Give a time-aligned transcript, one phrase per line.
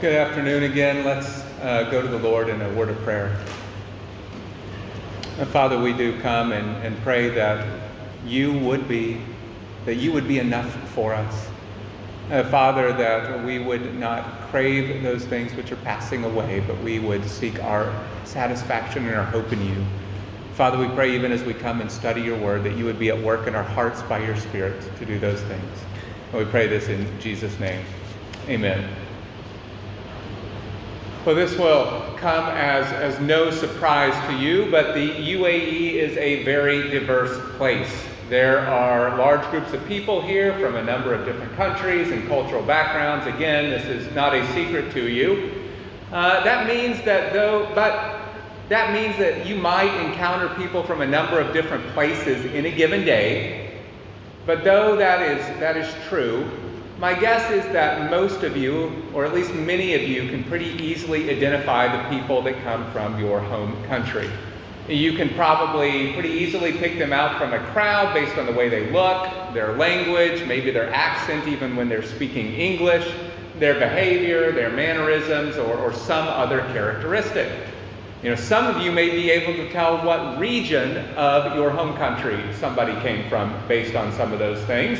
[0.00, 1.04] Good afternoon again.
[1.04, 3.34] Let's uh, go to the Lord in a word of prayer.
[5.38, 7.64] And Father, we do come and, and pray that
[8.26, 9.20] you would be,
[9.84, 11.48] that you would be enough for us.
[12.30, 16.98] Uh, Father, that we would not crave those things which are passing away, but we
[16.98, 19.86] would seek our satisfaction and our hope in you.
[20.54, 23.10] Father, we pray even as we come and study your word that you would be
[23.10, 25.78] at work in our hearts by your Spirit to do those things.
[26.32, 27.84] And we pray this in Jesus' name.
[28.48, 29.03] Amen.
[31.24, 36.44] Well, this will come as, as no surprise to you, but the UAE is a
[36.44, 37.90] very diverse place.
[38.28, 42.62] There are large groups of people here from a number of different countries and cultural
[42.62, 43.26] backgrounds.
[43.26, 45.70] Again, this is not a secret to you.
[46.12, 48.20] Uh, that means that though, but
[48.68, 52.70] that means that you might encounter people from a number of different places in a
[52.70, 53.80] given day.
[54.44, 56.50] But though that is, that is true,
[56.98, 60.70] my guess is that most of you, or at least many of you, can pretty
[60.82, 64.30] easily identify the people that come from your home country.
[64.88, 68.68] You can probably pretty easily pick them out from a crowd based on the way
[68.68, 73.10] they look, their language, maybe their accent, even when they're speaking English,
[73.58, 77.50] their behavior, their mannerisms, or, or some other characteristic.
[78.22, 81.96] You know, some of you may be able to tell what region of your home
[81.96, 84.98] country somebody came from based on some of those things.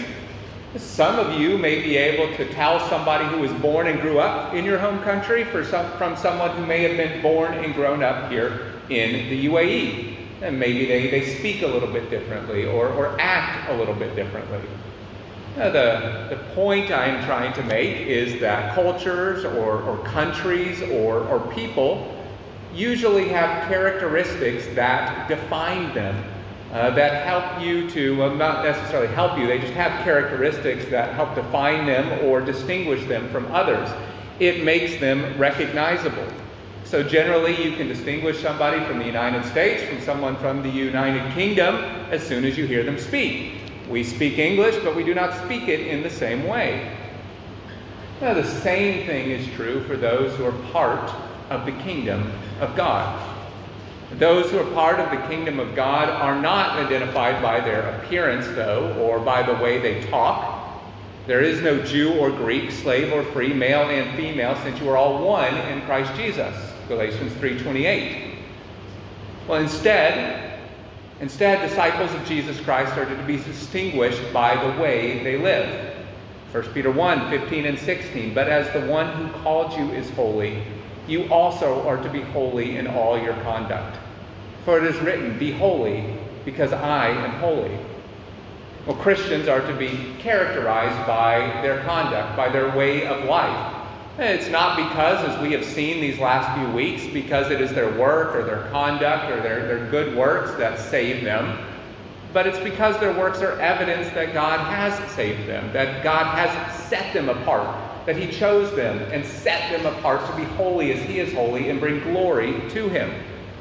[0.76, 4.54] Some of you may be able to tell somebody who was born and grew up
[4.54, 8.28] in your home country some, from someone who may have been born and grown up
[8.28, 10.16] here in the UAE.
[10.42, 14.16] And maybe they, they speak a little bit differently or, or act a little bit
[14.16, 14.60] differently.
[15.56, 21.20] Now, the, the point I'm trying to make is that cultures or, or countries or,
[21.28, 22.20] or people
[22.74, 26.16] usually have characteristics that define them
[26.74, 31.14] uh, that help you to, well, not necessarily help you, they just have characteristics that
[31.14, 33.88] help define them or distinguish them from others.
[34.40, 36.26] It makes them recognizable.
[36.82, 41.32] So, generally, you can distinguish somebody from the United States from someone from the United
[41.32, 41.76] Kingdom
[42.10, 43.52] as soon as you hear them speak.
[43.88, 46.92] We speak English, but we do not speak it in the same way.
[48.20, 51.10] Now, the same thing is true for those who are part
[51.50, 53.33] of the kingdom of God.
[54.18, 58.46] Those who are part of the kingdom of God are not identified by their appearance,
[58.48, 60.82] though, or by the way they talk.
[61.26, 64.96] There is no Jew or Greek, slave or free, male and female, since you are
[64.96, 66.54] all one in Christ Jesus.
[66.86, 68.36] Galatians 3:28.
[69.48, 70.60] Well, instead,
[71.20, 75.96] instead disciples of Jesus Christ are to be distinguished by the way they live.
[76.52, 78.32] 1 Peter 1, 15 and 16.
[78.32, 80.62] But as the one who called you is holy,
[81.06, 83.98] you also are to be holy in all your conduct.
[84.64, 87.76] For it is written, Be holy, because I am holy.
[88.86, 93.74] Well, Christians are to be characterized by their conduct, by their way of life.
[94.18, 97.98] it's not because, as we have seen these last few weeks, because it is their
[97.98, 101.58] work or their conduct or their, their good works that save them,
[102.34, 106.84] but it's because their works are evidence that God has saved them, that God has
[106.88, 107.74] set them apart,
[108.06, 111.70] that He chose them and set them apart to be holy as He is holy
[111.70, 113.12] and bring glory to Him.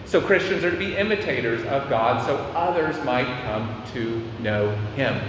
[0.06, 5.20] So Christians are to be imitators of God so others might come to know Him.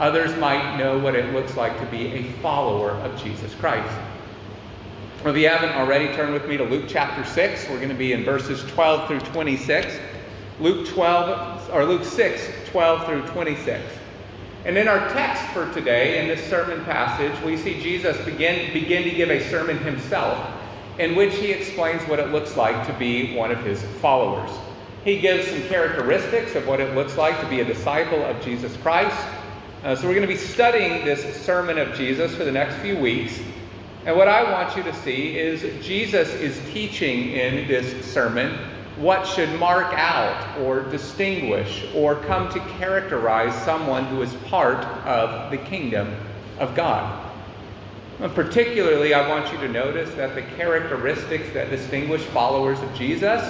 [0.00, 3.94] Others might know what it looks like to be a follower of Jesus Christ.
[5.24, 7.68] If you haven't already, turn with me to Luke chapter 6.
[7.70, 9.98] We're going to be in verses 12 through 26.
[10.60, 13.82] Luke 12, or Luke 6, 12 through 26.
[14.64, 19.02] And in our text for today, in this sermon passage, we see Jesus begin, begin
[19.02, 20.38] to give a sermon himself
[20.98, 24.50] in which he explains what it looks like to be one of his followers.
[25.04, 28.74] He gives some characteristics of what it looks like to be a disciple of Jesus
[28.78, 29.18] Christ.
[29.82, 32.96] Uh, so we're going to be studying this sermon of Jesus for the next few
[32.96, 33.38] weeks.
[34.06, 38.58] And what I want you to see is Jesus is teaching in this sermon
[38.96, 45.50] what should mark out or distinguish or come to characterize someone who is part of
[45.50, 46.14] the kingdom
[46.58, 47.20] of God.
[48.20, 53.42] And particularly, I want you to notice that the characteristics that distinguish followers of Jesus,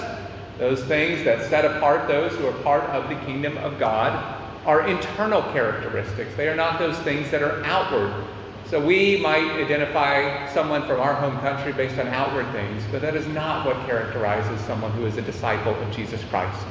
[0.58, 4.86] those things that set apart those who are part of the kingdom of God, are
[4.86, 6.34] internal characteristics.
[6.36, 8.24] They are not those things that are outward
[8.70, 13.14] so we might identify someone from our home country based on outward things, but that
[13.14, 16.64] is not what characterizes someone who is a disciple of Jesus Christ.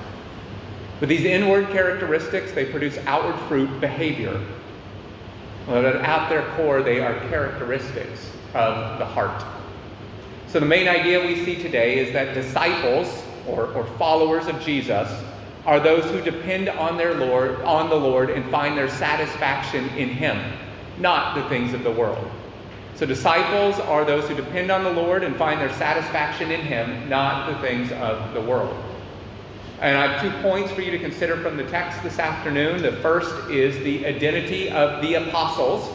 [0.99, 4.41] But these inward characteristics, they produce outward fruit behavior.
[5.67, 9.45] But at their core, they are characteristics of the heart.
[10.47, 15.09] So the main idea we see today is that disciples or, or followers of Jesus
[15.65, 20.09] are those who depend on their Lord, on the Lord, and find their satisfaction in
[20.09, 20.39] Him
[20.99, 22.29] not the things of the world.
[22.95, 27.09] So, disciples are those who depend on the Lord and find their satisfaction in Him,
[27.09, 28.75] not the things of the world.
[29.81, 32.81] And I have two points for you to consider from the text this afternoon.
[32.81, 35.89] The first is the identity of the apostles,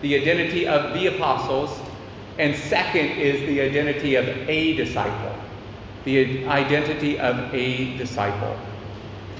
[0.00, 1.78] the identity of the apostles,
[2.38, 5.36] and second is the identity of a disciple,
[6.04, 8.56] the identity of a disciple.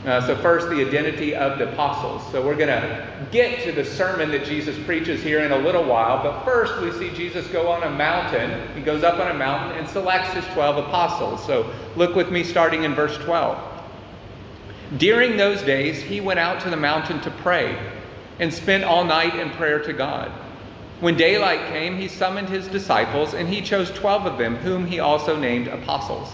[0.04, 2.22] Uh, so, first, the identity of the apostles.
[2.32, 5.84] So, we're going to get to the sermon that Jesus preaches here in a little
[5.84, 8.74] while, but first, we see Jesus go on a mountain.
[8.74, 11.46] He goes up on a mountain and selects his 12 apostles.
[11.46, 13.56] So, look with me starting in verse 12.
[14.96, 17.78] During those days, he went out to the mountain to pray
[18.40, 20.32] and spent all night in prayer to God.
[20.98, 24.98] When daylight came, he summoned his disciples, and he chose 12 of them, whom he
[24.98, 26.32] also named apostles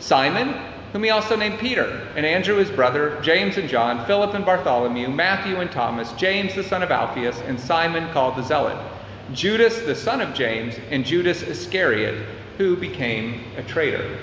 [0.00, 0.54] Simon,
[0.96, 5.08] whom he also named Peter, and Andrew his brother, James and John, Philip and Bartholomew,
[5.08, 8.78] Matthew and Thomas, James the son of Alphaeus, and Simon called the Zealot,
[9.34, 12.26] Judas the son of James, and Judas Iscariot,
[12.56, 14.18] who became a traitor.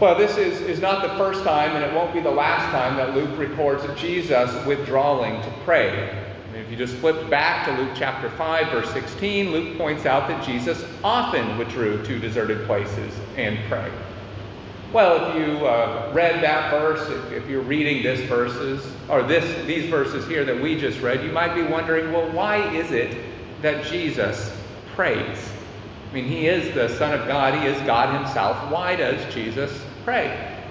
[0.00, 2.96] Well, this is, is not the first time, and it won't be the last time
[2.96, 6.18] that Luke records Jesus withdrawing to pray.
[6.54, 10.42] If you just flip back to Luke chapter 5, verse 16, Luke points out that
[10.42, 13.92] Jesus often withdrew to deserted places and prayed.
[14.94, 19.66] Well, if you uh, read that verse, if, if, you're reading this verses or this
[19.66, 23.20] these verses here that we just read, you might be wondering, well, why is it
[23.60, 24.56] that Jesus
[24.94, 25.50] prays?
[26.08, 28.70] I mean, he is the Son of God, he is God himself.
[28.70, 30.62] Why does Jesus pray?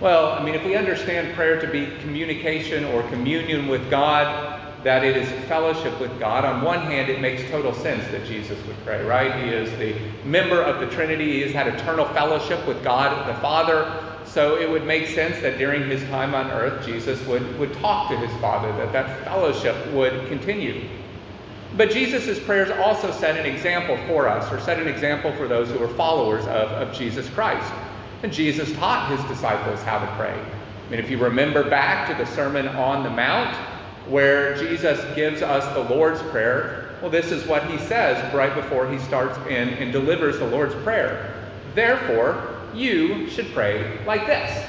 [0.00, 4.51] Well, I mean, if we understand prayer to be communication or communion with God,
[4.84, 6.44] that it is fellowship with God.
[6.44, 9.44] On one hand, it makes total sense that Jesus would pray, right?
[9.44, 9.96] He is the
[10.26, 14.08] member of the Trinity, he has had eternal fellowship with God the Father.
[14.24, 18.10] So it would make sense that during his time on earth, Jesus would, would talk
[18.10, 20.88] to his Father, that that fellowship would continue.
[21.76, 25.68] But Jesus' prayers also set an example for us, or set an example for those
[25.70, 27.72] who are followers of, of Jesus Christ.
[28.22, 30.32] And Jesus taught his disciples how to pray.
[30.32, 33.56] I mean, if you remember back to the Sermon on the Mount,
[34.08, 38.90] where Jesus gives us the Lord's Prayer, well, this is what he says right before
[38.90, 41.34] he starts in and delivers the Lord's Prayer.
[41.74, 44.66] Therefore, you should pray like this.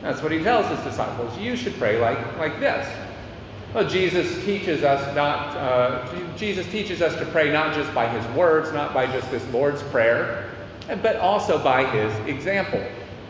[0.00, 1.36] That's what he tells his disciples.
[1.38, 2.86] You should pray like, like this.
[3.74, 5.56] Well, Jesus teaches us not.
[5.56, 9.46] Uh, Jesus teaches us to pray not just by his words, not by just this
[9.50, 10.50] Lord's Prayer,
[11.02, 12.84] but also by his example.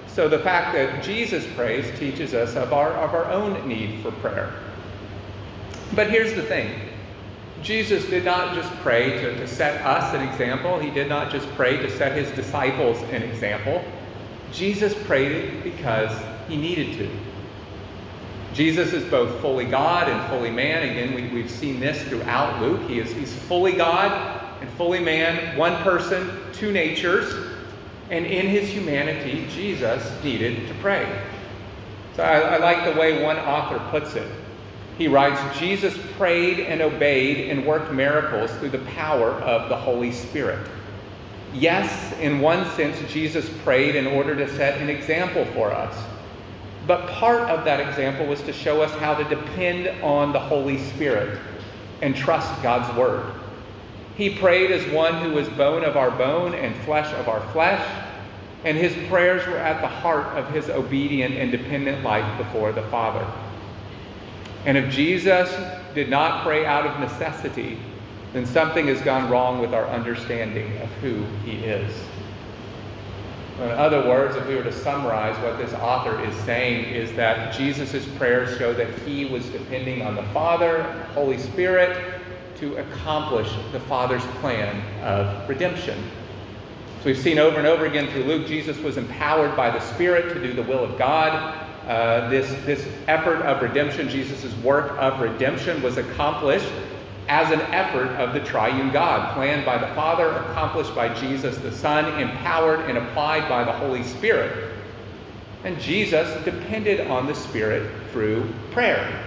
[0.08, 4.10] So the fact that Jesus prays teaches us of our, of our own need for
[4.12, 4.52] prayer.
[5.94, 6.70] But here's the thing
[7.62, 11.48] Jesus did not just pray to, to set us an example, he did not just
[11.50, 13.84] pray to set his disciples an example.
[14.52, 16.10] Jesus prayed because
[16.48, 17.10] he needed to.
[18.52, 20.88] Jesus is both fully God and fully man.
[20.90, 22.82] Again, we, we've seen this throughout Luke.
[22.88, 24.12] He is, he's fully God
[24.60, 27.32] and fully man, one person, two natures.
[28.10, 31.22] And in his humanity, Jesus needed to pray.
[32.14, 34.30] So I, I like the way one author puts it.
[34.98, 40.12] He writes Jesus prayed and obeyed and worked miracles through the power of the Holy
[40.12, 40.68] Spirit.
[41.54, 45.94] Yes, in one sense, Jesus prayed in order to set an example for us.
[46.86, 50.78] But part of that example was to show us how to depend on the Holy
[50.78, 51.38] Spirit
[52.00, 53.24] and trust God's Word.
[54.16, 57.86] He prayed as one who was bone of our bone and flesh of our flesh,
[58.64, 62.82] and his prayers were at the heart of his obedient and dependent life before the
[62.82, 63.26] Father.
[64.64, 65.52] And if Jesus
[65.94, 67.78] did not pray out of necessity,
[68.32, 71.92] then something has gone wrong with our understanding of who he is.
[73.58, 77.54] In other words, if we were to summarize what this author is saying, is that
[77.54, 80.82] Jesus' prayers show that he was depending on the Father,
[81.14, 82.20] Holy Spirit,
[82.56, 85.98] to accomplish the Father's plan of redemption.
[87.00, 90.32] So we've seen over and over again through Luke, Jesus was empowered by the Spirit
[90.32, 91.61] to do the will of God.
[91.86, 96.70] Uh, this, this effort of redemption, Jesus' work of redemption, was accomplished
[97.28, 101.72] as an effort of the triune God, planned by the Father, accomplished by Jesus the
[101.72, 104.72] Son, empowered and applied by the Holy Spirit.
[105.64, 109.24] And Jesus depended on the Spirit through prayer.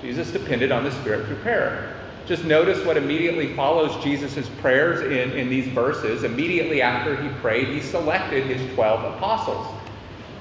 [0.00, 1.96] Jesus depended on the Spirit through prayer.
[2.26, 6.24] Just notice what immediately follows Jesus' prayers in, in these verses.
[6.24, 9.66] Immediately after he prayed, he selected his 12 apostles.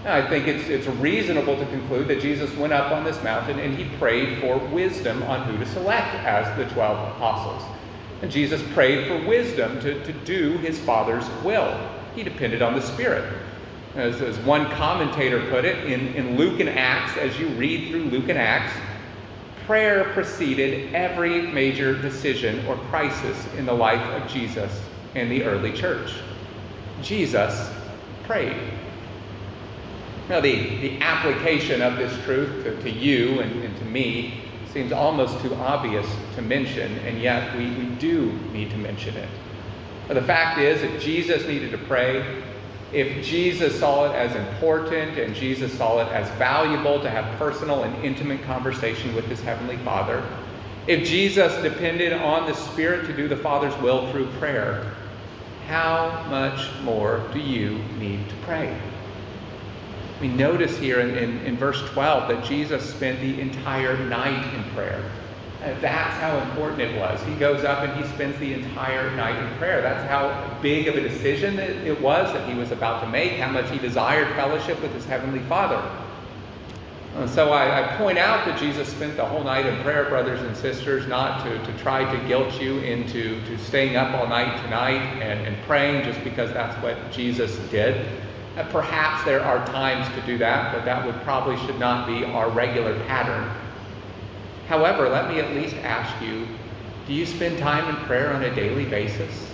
[0.06, 3.76] I think it's, it's reasonable to conclude that Jesus went up on this mountain and
[3.76, 7.62] he prayed for wisdom on who to select as the 12 apostles.
[8.22, 11.78] And Jesus prayed for wisdom to, to do his Father's will.
[12.16, 13.34] He depended on the Spirit.
[13.96, 18.06] As, as one commentator put it, in, in Luke and Acts, as you read through
[18.06, 18.74] Luke and Acts,
[19.66, 24.82] prayer preceded every major decision or crisis in the life of Jesus
[25.16, 26.14] and the early church.
[27.02, 27.70] Jesus
[28.24, 28.79] prayed.
[30.30, 34.92] Now, the, the application of this truth to, to you and, and to me seems
[34.92, 36.06] almost too obvious
[36.36, 39.28] to mention, and yet we, we do need to mention it.
[40.08, 42.44] But the fact is, if Jesus needed to pray,
[42.94, 47.84] if Jesus saw it as important and Jesus saw it as valuable to have personal
[47.84, 50.24] and intimate conversation with his heavenly Father,
[50.86, 54.96] if Jesus depended on the Spirit to do the Father's will through prayer,
[55.66, 58.80] how much more do you need to pray?
[60.22, 64.64] We notice here in, in, in, verse 12 that Jesus spent the entire night in
[64.72, 65.02] prayer.
[65.64, 67.22] And that's how important it was.
[67.24, 69.82] He goes up and he spends the entire night in prayer.
[69.82, 73.50] That's how big of a decision it was that he was about to make, how
[73.50, 75.82] much he desired fellowship with his heavenly Father.
[77.16, 80.42] And so I, I, point out that Jesus spent the whole night in prayer, brothers
[80.42, 84.62] and sisters, not to, to try to guilt you into to staying up all night
[84.64, 88.06] tonight and, and praying just because that's what Jesus did.
[88.60, 92.26] Uh, perhaps there are times to do that, but that would probably should not be
[92.26, 93.50] our regular pattern.
[94.68, 96.46] However, let me at least ask you
[97.08, 99.50] do you spend time in prayer on a daily basis?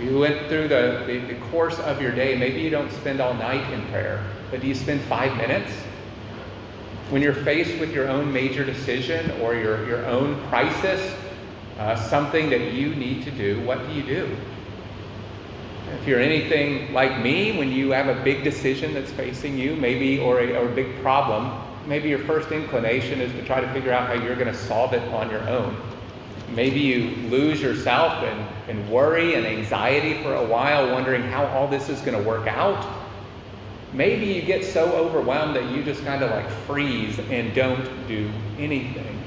[0.00, 2.36] You went through the, the, the course of your day.
[2.36, 5.70] Maybe you don't spend all night in prayer, but do you spend five minutes?
[7.10, 11.14] When you're faced with your own major decision or your, your own crisis,
[11.78, 14.36] uh, something that you need to do, what do you do?
[15.94, 20.18] If you're anything like me, when you have a big decision that's facing you, maybe,
[20.18, 21.50] or a, or a big problem,
[21.86, 24.92] maybe your first inclination is to try to figure out how you're going to solve
[24.92, 25.76] it on your own.
[26.54, 31.68] Maybe you lose yourself in, in worry and anxiety for a while, wondering how all
[31.68, 32.86] this is going to work out.
[33.92, 38.30] Maybe you get so overwhelmed that you just kind of like freeze and don't do
[38.58, 39.22] anything.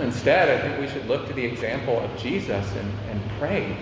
[0.00, 3.76] Instead, I think we should look to the example of Jesus and, and pray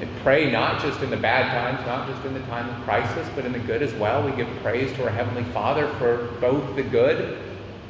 [0.00, 3.26] and pray not just in the bad times, not just in the time of crisis,
[3.34, 4.22] but in the good as well.
[4.22, 7.38] We give praise to our Heavenly Father for both the good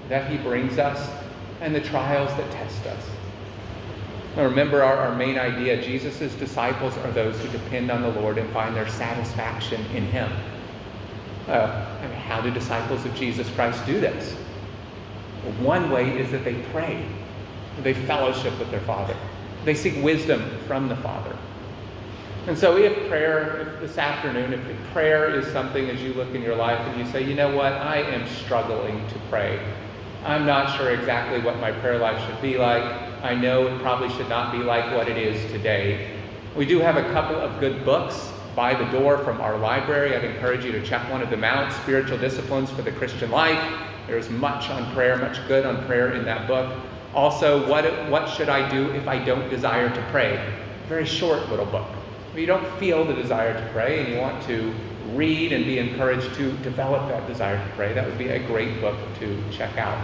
[0.08, 1.10] that He brings us
[1.60, 3.10] and the trials that test us.
[4.36, 8.38] Now remember our, our main idea Jesus' disciples are those who depend on the Lord
[8.38, 10.30] and find their satisfaction in Him.
[11.48, 14.32] Uh, I mean, how do disciples of Jesus Christ do this?
[15.60, 17.04] One way is that they pray,
[17.82, 19.16] they fellowship with their Father,
[19.64, 21.36] they seek wisdom from the Father.
[22.46, 26.42] And so, if prayer, if this afternoon, if prayer is something as you look in
[26.42, 29.58] your life and you say, you know what, I am struggling to pray.
[30.24, 32.84] I'm not sure exactly what my prayer life should be like.
[33.24, 36.16] I know it probably should not be like what it is today.
[36.54, 40.14] We do have a couple of good books by the door from our library.
[40.14, 43.60] I'd encourage you to check one of them out Spiritual Disciplines for the Christian Life.
[44.06, 46.72] There's much on prayer, much good on prayer in that book.
[47.12, 50.54] Also, what, what should I do if I don't desire to pray?
[50.86, 51.88] Very short little book
[52.38, 54.74] you don't feel the desire to pray and you want to
[55.14, 58.80] read and be encouraged to develop that desire to pray, that would be a great
[58.80, 59.98] book to check out.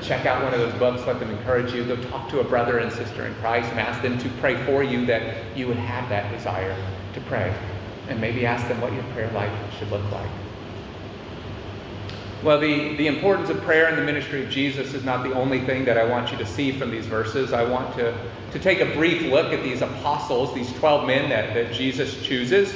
[0.00, 1.84] Check out one of those books, let them encourage you.
[1.84, 4.82] Go talk to a brother and sister in Christ and ask them to pray for
[4.82, 6.74] you that you would have that desire
[7.14, 7.54] to pray.
[8.08, 10.30] And maybe ask them what your prayer life should look like.
[12.42, 15.60] Well, the, the importance of prayer in the ministry of Jesus is not the only
[15.60, 17.52] thing that I want you to see from these verses.
[17.52, 18.12] I want to,
[18.50, 22.74] to take a brief look at these apostles, these 12 men that, that Jesus chooses.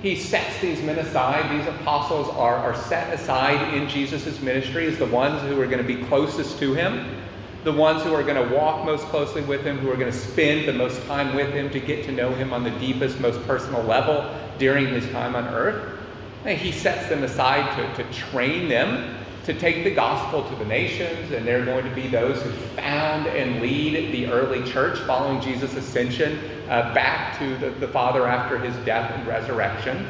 [0.00, 1.58] He sets these men aside.
[1.58, 5.84] These apostles are, are set aside in Jesus' ministry as the ones who are going
[5.84, 7.16] to be closest to him,
[7.64, 10.16] the ones who are going to walk most closely with him, who are going to
[10.16, 13.44] spend the most time with him to get to know him on the deepest, most
[13.44, 15.99] personal level during his time on earth.
[16.44, 20.64] And he sets them aside to, to train them to take the gospel to the
[20.64, 25.40] nations, and they're going to be those who found and lead the early church following
[25.40, 30.06] Jesus' ascension uh, back to the, the Father after his death and resurrection.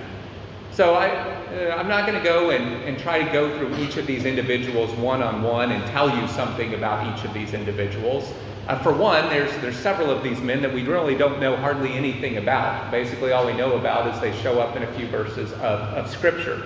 [0.72, 3.96] So I, uh, I'm not going to go and, and try to go through each
[3.96, 8.32] of these individuals one on one and tell you something about each of these individuals.
[8.68, 11.92] Uh, for one, there's, there's several of these men that we really don't know hardly
[11.92, 12.90] anything about.
[12.90, 16.08] Basically, all we know about is they show up in a few verses of, of
[16.08, 16.62] Scripture.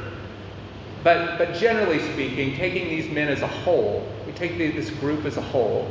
[1.02, 5.36] But, but generally speaking, taking these men as a whole, we take this group as
[5.38, 5.90] a whole,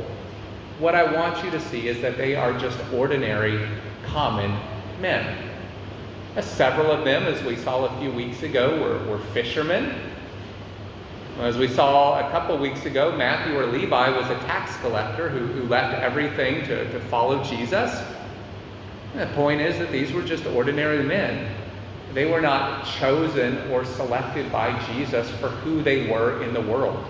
[0.78, 3.68] what I want you to see is that they are just ordinary,
[4.06, 4.50] common
[5.00, 5.53] men.
[6.36, 9.94] Uh, several of them, as we saw a few weeks ago, were, were fishermen.
[11.38, 15.46] As we saw a couple weeks ago, Matthew or Levi was a tax collector who,
[15.46, 18.02] who left everything to, to follow Jesus.
[19.12, 21.54] And the point is that these were just ordinary men.
[22.14, 27.04] They were not chosen or selected by Jesus for who they were in the world.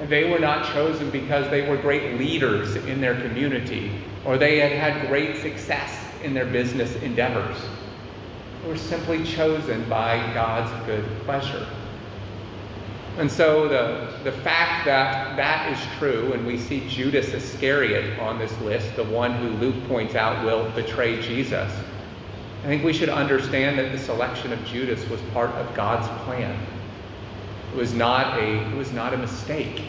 [0.00, 3.92] And they were not chosen because they were great leaders in their community
[4.24, 7.56] or they had had great success in their business endeavors.
[8.66, 11.66] Were simply chosen by God's good pleasure.
[13.16, 18.38] And so the, the fact that that is true, and we see Judas Iscariot on
[18.38, 21.72] this list, the one who Luke points out will betray Jesus,
[22.62, 26.58] I think we should understand that the selection of Judas was part of God's plan.
[27.72, 29.82] It was not a, it was not a mistake.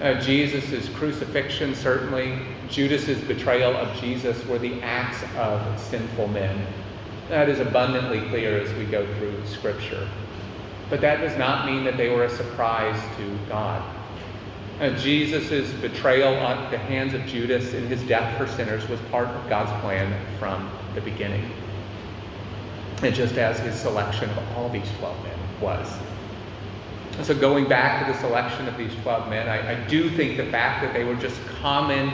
[0.00, 6.66] Uh, Jesus' crucifixion, certainly, Judas's betrayal of Jesus were the acts of sinful men.
[7.32, 10.06] That is abundantly clear as we go through Scripture.
[10.90, 13.82] But that does not mean that they were a surprise to God.
[14.78, 19.28] Uh, Jesus' betrayal at the hands of Judas and his death for sinners was part
[19.28, 21.50] of God's plan from the beginning.
[23.02, 25.90] And just as his selection of all these 12 men was.
[27.16, 30.36] And so, going back to the selection of these 12 men, I, I do think
[30.36, 32.10] the fact that they were just common,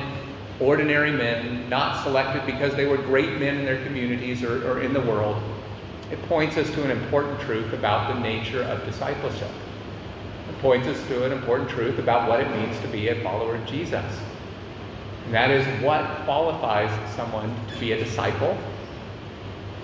[0.60, 4.92] ordinary men, not selected because they were great men in their communities or, or in
[4.92, 5.40] the world,
[6.10, 9.50] it points us to an important truth about the nature of discipleship.
[10.48, 13.56] It points us to an important truth about what it means to be a follower
[13.56, 14.04] of Jesus.
[15.26, 18.56] And that is what qualifies someone to be a disciple.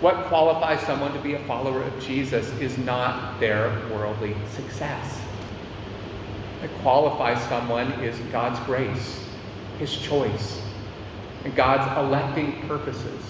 [0.01, 5.21] What qualifies someone to be a follower of Jesus is not their worldly success.
[6.61, 9.23] What qualifies someone is God's grace,
[9.79, 10.64] His choice,
[11.45, 13.21] and God's electing purposes.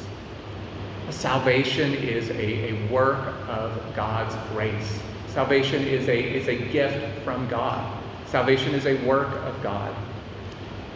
[1.11, 5.00] Salvation is a, a work of God's grace.
[5.28, 8.02] Salvation is a, is a gift from God.
[8.26, 9.94] Salvation is a work of God.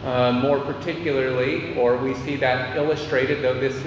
[0.03, 3.83] Uh, more particularly, or we see that illustrated, though this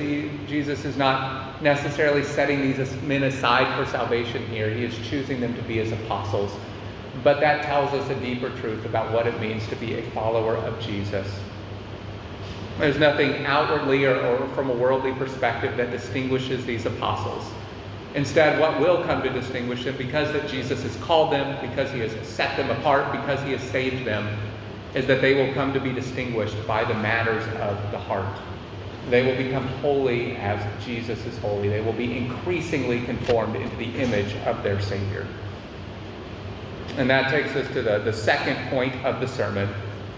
[0.46, 4.68] Jesus is not necessarily setting these men aside for salvation here.
[4.68, 6.52] He is choosing them to be his apostles.
[7.24, 10.56] But that tells us a deeper truth about what it means to be a follower
[10.56, 11.26] of Jesus.
[12.82, 17.48] There's nothing outwardly or, or, from a worldly perspective that distinguishes these apostles.
[18.16, 22.00] Instead, what will come to distinguish them, because that Jesus has called them, because he
[22.00, 24.36] has set them apart, because he has saved them,
[24.94, 28.36] is that they will come to be distinguished by the matters of the heart.
[29.10, 31.68] They will become holy as Jesus is holy.
[31.68, 35.24] They will be increasingly conformed into the image of their Savior.
[36.96, 39.68] And that takes us to the, the second point of the sermon,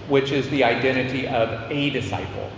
[0.09, 2.51] which is the identity of a disciple.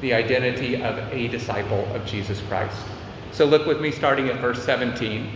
[0.00, 2.78] The identity of a disciple of Jesus Christ.
[3.32, 5.30] So look with me starting at verse 17.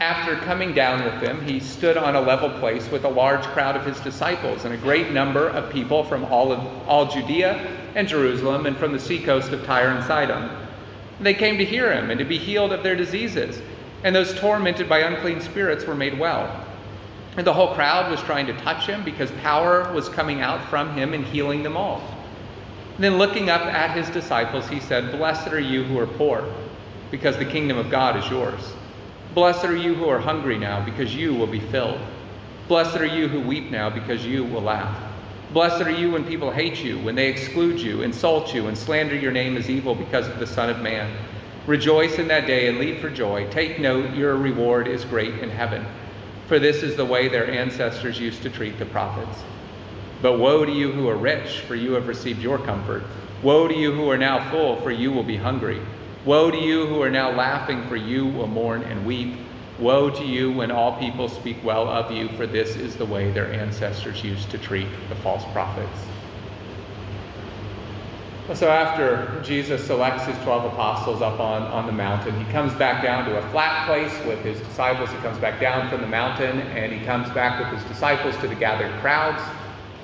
[0.00, 3.76] After coming down with them, he stood on a level place with a large crowd
[3.76, 8.08] of his disciples and a great number of people from all, of, all Judea and
[8.08, 10.50] Jerusalem and from the seacoast of Tyre and Sidon.
[11.20, 13.60] They came to hear him and to be healed of their diseases,
[14.02, 16.66] and those tormented by unclean spirits were made well.
[17.36, 20.94] And the whole crowd was trying to touch him because power was coming out from
[20.94, 22.02] him and healing them all.
[23.00, 26.44] Then looking up at his disciples, he said, Blessed are you who are poor,
[27.10, 28.60] because the kingdom of God is yours.
[29.34, 32.00] Blessed are you who are hungry now, because you will be filled.
[32.68, 34.96] Blessed are you who weep now, because you will laugh.
[35.52, 39.16] Blessed are you when people hate you, when they exclude you, insult you, and slander
[39.16, 41.12] your name as evil because of the Son of Man.
[41.66, 43.50] Rejoice in that day and leap for joy.
[43.50, 45.84] Take note, your reward is great in heaven
[46.50, 49.38] for this is the way their ancestors used to treat the prophets.
[50.22, 53.04] But woe to you who are rich, for you have received your comfort.
[53.42, 55.80] Woe to you who are now full, for you will be hungry.
[56.26, 59.36] Woe to you who are now laughing, for you will mourn and weep.
[59.78, 63.30] Woe to you when all people speak well of you, for this is the way
[63.30, 65.98] their ancestors used to treat the false prophets.
[68.54, 73.02] So after Jesus selects his 12 apostles up on, on the mountain, he comes back
[73.02, 75.08] down to a flat place with his disciples.
[75.08, 78.48] He comes back down from the mountain and he comes back with his disciples to
[78.48, 79.40] the gathered crowds.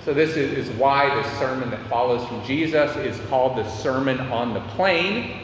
[0.06, 4.54] So this is, why the sermon that follows from Jesus is called the Sermon on
[4.54, 5.40] the Plain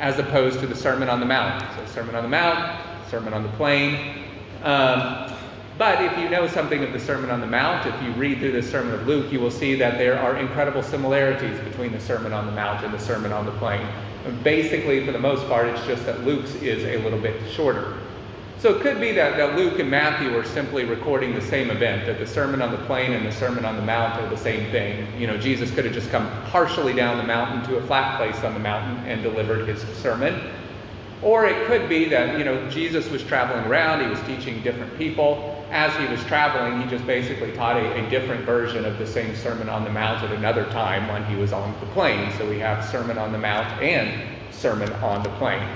[0.00, 1.64] as opposed to the Sermon on the Mount.
[1.76, 2.76] So Sermon on the Mount,
[3.08, 4.24] Sermon on the Plain.
[4.64, 5.32] Um,
[5.78, 8.50] but if you know something of the Sermon on the Mount, if you read through
[8.50, 12.32] the Sermon of Luke, you will see that there are incredible similarities between the Sermon
[12.32, 13.86] on the Mount and the Sermon on the Plain.
[14.42, 17.96] Basically, for the most part, it's just that Luke's is a little bit shorter.
[18.60, 22.04] So it could be that, that Luke and Matthew are simply recording the same event,
[22.04, 24.70] that the Sermon on the Plain and the Sermon on the Mount are the same
[24.70, 25.08] thing.
[25.18, 28.44] You know, Jesus could have just come partially down the mountain to a flat place
[28.44, 30.38] on the mountain and delivered his sermon.
[31.22, 34.94] Or it could be that, you know, Jesus was traveling around, he was teaching different
[34.98, 35.64] people.
[35.70, 39.34] As he was traveling, he just basically taught a, a, different version of the same
[39.36, 42.30] Sermon on the Mount at another time when he was on the plain.
[42.36, 45.66] So we have Sermon on the Mount and Sermon on the Plain.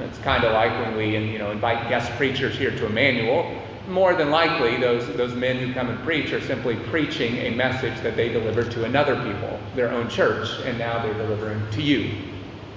[0.00, 3.60] It's kind of like when we you know, invite guest preachers here to Emmanuel.
[3.88, 8.00] more than likely, those, those men who come and preach are simply preaching a message
[8.02, 12.16] that they delivered to another people, their own church, and now they're delivering to you.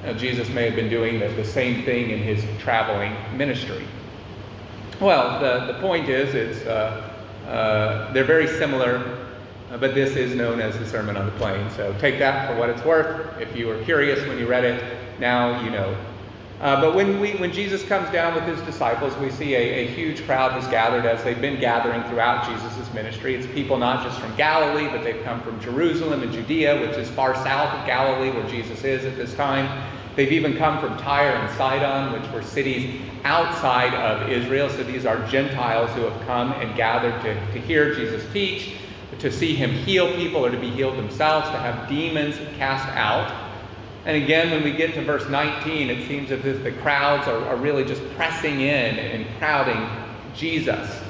[0.03, 3.85] Now, Jesus may have been doing the, the same thing in his traveling ministry.
[4.99, 7.11] Well, the, the point is, it's, uh,
[7.47, 9.27] uh, they're very similar,
[9.79, 11.69] but this is known as the Sermon on the Plain.
[11.71, 13.39] So take that for what it's worth.
[13.39, 14.83] If you were curious when you read it,
[15.19, 15.95] now you know.
[16.61, 19.87] Uh, but when, we, when Jesus comes down with his disciples, we see a, a
[19.87, 23.33] huge crowd has gathered as they've been gathering throughout Jesus' ministry.
[23.33, 27.09] It's people not just from Galilee, but they've come from Jerusalem and Judea, which is
[27.09, 29.89] far south of Galilee, where Jesus is at this time.
[30.15, 34.69] They've even come from Tyre and Sidon, which were cities outside of Israel.
[34.69, 38.73] So these are Gentiles who have come and gathered to, to hear Jesus teach,
[39.17, 43.50] to see him heal people or to be healed themselves, to have demons cast out.
[44.05, 47.45] And again, when we get to verse 19, it seems as if the crowds are,
[47.45, 49.87] are really just pressing in and crowding
[50.35, 51.01] Jesus.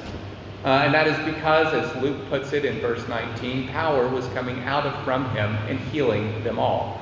[0.64, 4.60] Uh, and that is because, as Luke puts it in verse 19, power was coming
[4.64, 7.00] out of from him and healing them all.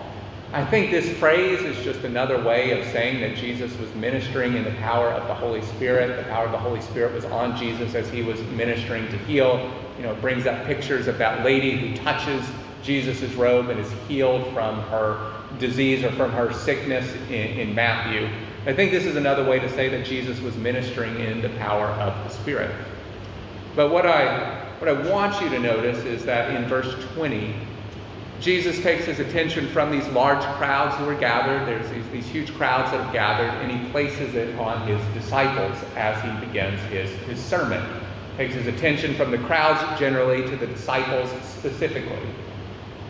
[0.52, 4.64] I think this phrase is just another way of saying that Jesus was ministering in
[4.64, 6.16] the power of the Holy Spirit.
[6.16, 9.70] The power of the Holy Spirit was on Jesus as he was ministering to heal.
[9.96, 12.44] You know, it brings up pictures of that lady who touches
[12.82, 18.28] Jesus' robe and is healed from her disease or from her sickness in, in Matthew.
[18.66, 21.86] I think this is another way to say that Jesus was ministering in the power
[21.86, 22.74] of the Spirit.
[23.74, 27.54] But what I, what I want you to notice is that in verse 20,
[28.40, 31.66] Jesus takes his attention from these large crowds who are gathered.
[31.68, 35.76] There's these, these huge crowds that have gathered, and he places it on his disciples
[35.94, 37.82] as he begins his, his sermon.
[38.36, 42.18] Takes his attention from the crowds generally to the disciples specifically.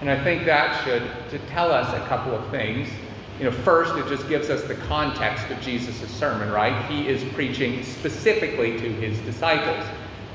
[0.01, 2.89] And I think that should to tell us a couple of things.
[3.39, 6.85] You know, first, it just gives us the context of Jesus' sermon, right?
[6.91, 9.87] He is preaching specifically to his disciples.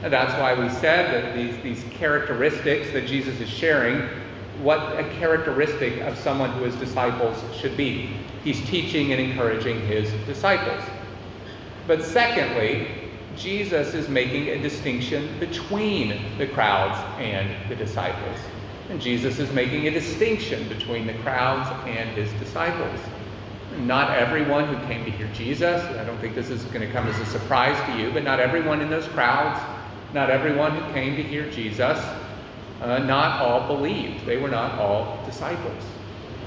[0.03, 4.07] And that's why we said that these, these characteristics that Jesus is sharing,
[4.61, 8.11] what a characteristic of someone who is disciples should be.
[8.43, 10.83] He's teaching and encouraging his disciples.
[11.87, 12.87] But secondly,
[13.35, 18.39] Jesus is making a distinction between the crowds and the disciples.
[18.89, 22.99] And Jesus is making a distinction between the crowds and his disciples.
[23.79, 27.07] Not everyone who came to hear Jesus, I don't think this is going to come
[27.07, 29.59] as a surprise to you, but not everyone in those crowds,
[30.13, 31.97] not everyone who came to hear Jesus,
[32.81, 34.25] uh, not all believed.
[34.25, 35.83] They were not all disciples.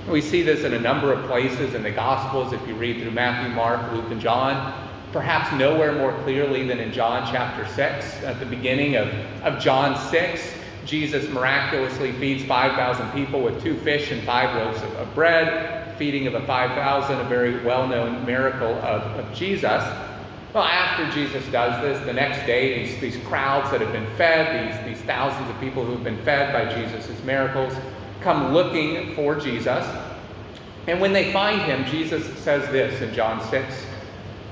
[0.08, 2.54] We see this in a number of places in the Gospels.
[2.54, 6.92] If you read through Matthew, Mark, Luke, and John, perhaps nowhere more clearly than in
[6.92, 8.22] John chapter 6.
[8.24, 9.08] At the beginning of,
[9.42, 10.54] of John 6,
[10.88, 16.32] Jesus miraculously feeds 5,000 people with two fish and five loaves of, bread, feeding of
[16.32, 19.84] the 5,000, a very well known miracle of, of Jesus.
[20.54, 24.86] Well, after Jesus does this, the next day, these, these crowds that have been fed,
[24.86, 27.74] these, these thousands of people who have been fed by Jesus' miracles,
[28.22, 29.86] come looking for Jesus.
[30.86, 33.84] And when they find him, Jesus says this in John 6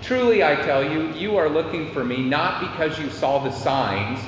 [0.02, 4.20] Truly I tell you, you are looking for me not because you saw the signs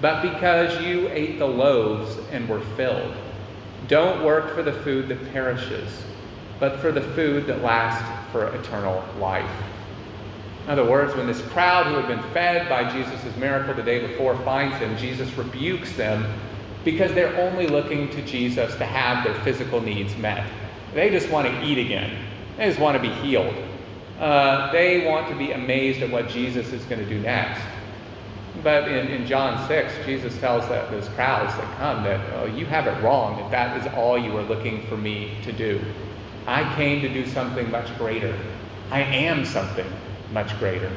[0.00, 3.14] but because you ate the loaves and were filled.
[3.88, 6.02] Don't work for the food that perishes,
[6.58, 9.50] but for the food that lasts for eternal life.
[10.64, 14.04] In other words, when this crowd who had been fed by Jesus' miracle the day
[14.04, 16.26] before finds him, Jesus rebukes them
[16.84, 20.44] because they're only looking to Jesus to have their physical needs met.
[20.92, 22.24] They just want to eat again,
[22.56, 23.54] they just want to be healed.
[24.18, 27.60] Uh, they want to be amazed at what Jesus is going to do next.
[28.66, 32.66] But in, in John 6, Jesus tells that those crowds that come that oh, you
[32.66, 35.80] have it wrong if that is all you are looking for me to do.
[36.48, 38.36] I came to do something much greater.
[38.90, 39.86] I am something
[40.32, 40.90] much greater.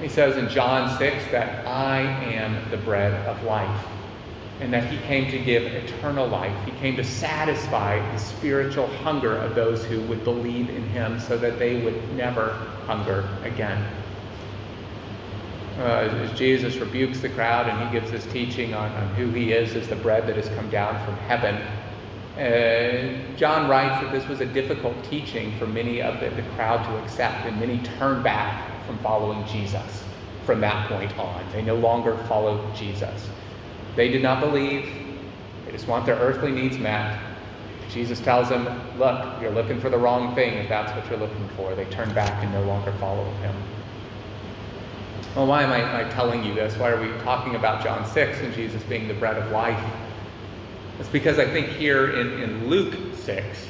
[0.00, 3.86] He says in John 6 that I am the bread of life
[4.60, 6.56] and that he came to give eternal life.
[6.64, 11.36] He came to satisfy the spiritual hunger of those who would believe in him so
[11.36, 12.54] that they would never
[12.86, 13.86] hunger again
[15.78, 19.52] uh, as Jesus rebukes the crowd and he gives this teaching on, on who he
[19.52, 21.56] is as the bread that has come down from heaven.
[22.38, 26.84] Uh, John writes that this was a difficult teaching for many of the, the crowd
[26.84, 30.04] to accept, and many turned back from following Jesus
[30.44, 31.44] from that point on.
[31.52, 33.28] They no longer followed Jesus.
[33.96, 34.88] They did not believe,
[35.64, 37.20] they just want their earthly needs met.
[37.90, 38.64] Jesus tells them,
[38.98, 41.74] Look, you're looking for the wrong thing if that's what you're looking for.
[41.74, 43.54] They turn back and no longer follow him.
[45.34, 46.76] Well, why am I, am I, telling you this?
[46.76, 49.82] Why are we talking about John 6 and Jesus being the bread of life?
[51.00, 53.66] It's because I think here in, in Luke 6,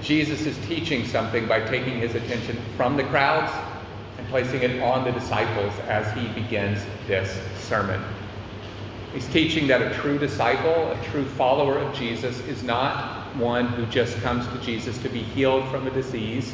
[0.00, 3.52] Jesus is teaching something by taking his attention from the crowds
[4.18, 8.02] and placing it on the disciples as he begins this sermon.
[9.12, 13.86] He's teaching that a true disciple, a true follower of Jesus, is not one who
[13.86, 16.52] just comes to Jesus to be healed from a disease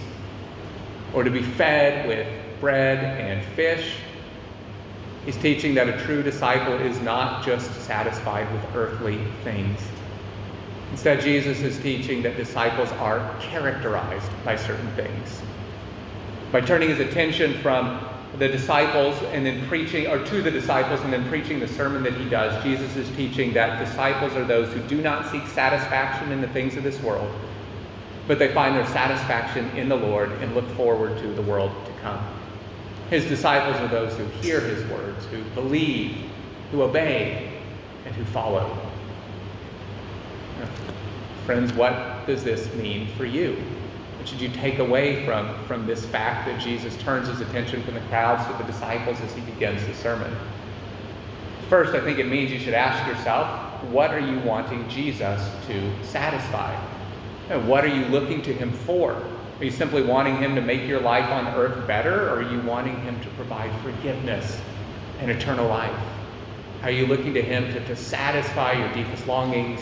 [1.15, 2.27] or to be fed with
[2.61, 3.97] bread and fish.
[5.25, 9.79] He's teaching that a true disciple is not just satisfied with earthly things.
[10.93, 15.43] Instead, Jesus is teaching that disciples are characterized by certain things.
[16.51, 21.13] By turning his attention from the disciples and then preaching, or to the disciples and
[21.13, 24.81] then preaching the sermon that he does, Jesus is teaching that disciples are those who
[24.83, 27.31] do not seek satisfaction in the things of this world,
[28.27, 31.93] but they find their satisfaction in the Lord and look forward to the world to
[32.01, 32.40] come.
[33.11, 36.31] His disciples are those who hear his words, who believe,
[36.71, 37.61] who obey,
[38.07, 38.79] and who follow.
[41.45, 43.57] Friends, what does this mean for you?
[44.17, 47.95] What should you take away from, from this fact that Jesus turns his attention from
[47.95, 50.33] the crowds to the disciples as he begins the sermon?
[51.69, 53.49] First, I think it means you should ask yourself,
[53.85, 56.79] what are you wanting Jesus to satisfy?
[57.49, 59.21] And what are you looking to him for?
[59.61, 62.61] Are you simply wanting him to make your life on earth better, or are you
[62.63, 64.61] wanting him to provide forgiveness
[65.21, 66.01] and eternal life?
[66.83, 69.81] Are you looking to him to, to satisfy your deepest longings,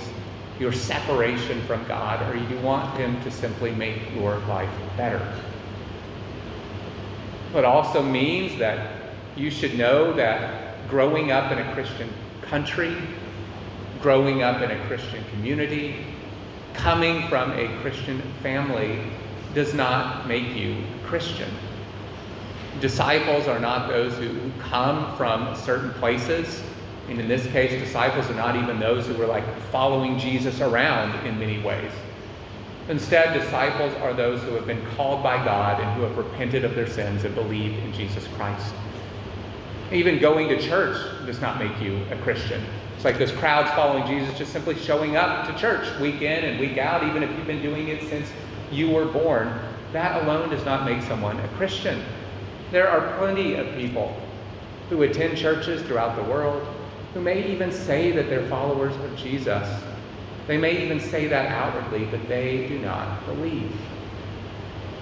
[0.59, 5.21] your separation from God, or you want Him to simply make your life better.
[7.55, 12.11] It also means that you should know that growing up in a Christian
[12.43, 12.97] country,
[14.03, 16.05] growing up in a Christian community,
[16.75, 19.01] coming from a Christian family
[19.55, 21.51] does not make you a Christian.
[22.81, 26.63] Disciples are not those who come from certain places
[27.09, 31.27] and in this case, disciples are not even those who were like following Jesus around
[31.27, 31.91] in many ways.
[32.89, 36.75] Instead, disciples are those who have been called by God and who have repented of
[36.75, 38.75] their sins and believed in Jesus Christ.
[39.91, 42.63] Even going to church does not make you a Christian.
[42.95, 46.61] It's like those crowds following Jesus just simply showing up to church week in and
[46.61, 48.31] week out, even if you've been doing it since
[48.73, 49.53] you were born.
[49.93, 52.03] That alone does not make someone a Christian.
[52.71, 54.15] There are plenty of people
[54.91, 56.67] who attend churches throughout the world
[57.15, 59.67] who may even say that they're followers of Jesus.
[60.47, 63.75] They may even say that outwardly, but they do not believe.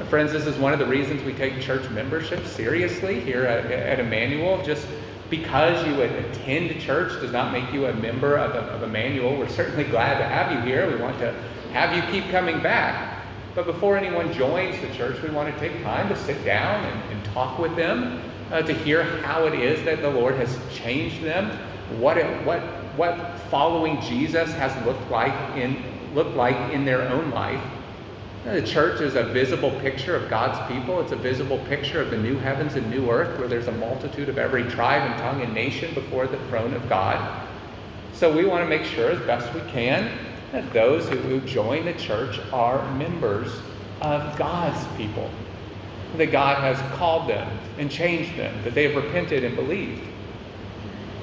[0.08, 3.98] Friends, this is one of the reasons we take church membership seriously here at, at
[3.98, 4.62] Emmanuel.
[4.62, 4.86] Just
[5.30, 9.36] because you attend church does not make you a member of, of Emmanuel.
[9.36, 10.88] We're certainly glad to have you here.
[10.90, 11.32] We want to
[11.72, 13.15] have you keep coming back.
[13.56, 17.10] But before anyone joins the church, we want to take time to sit down and,
[17.10, 21.22] and talk with them, uh, to hear how it is that the Lord has changed
[21.22, 21.50] them,
[21.98, 22.60] what, it, what,
[22.98, 25.82] what following Jesus has looked like in,
[26.14, 27.62] looked like in their own life.
[28.44, 31.00] The church is a visible picture of God's people.
[31.00, 34.28] It's a visible picture of the new heavens and new earth where there's a multitude
[34.28, 37.48] of every tribe and tongue and nation before the throne of God.
[38.12, 40.10] So we want to make sure as best we can
[40.52, 43.52] that those who join the church are members
[44.00, 45.30] of God's people.
[46.16, 50.02] That God has called them and changed them, that they have repented and believed.